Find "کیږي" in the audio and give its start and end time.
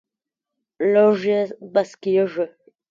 2.01-2.45